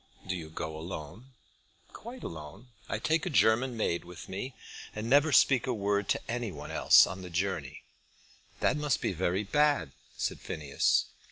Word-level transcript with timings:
"Do 0.25 0.35
you 0.35 0.49
go 0.49 0.75
alone?" 0.77 1.33
"Quite 1.93 2.23
alone. 2.23 2.69
I 2.89 2.97
take 2.97 3.27
a 3.27 3.29
German 3.29 3.77
maid 3.77 4.03
with 4.03 4.27
me, 4.27 4.55
and 4.95 5.07
never 5.07 5.31
speak 5.31 5.67
a 5.67 5.75
word 5.75 6.09
to 6.09 6.19
any 6.27 6.51
one 6.51 6.71
else 6.71 7.05
on 7.05 7.21
the 7.21 7.29
journey." 7.29 7.83
"That 8.61 8.77
must 8.77 8.99
be 8.99 9.13
very 9.13 9.43
bad," 9.43 9.91
said 10.17 10.39
Phineas. 10.39 11.05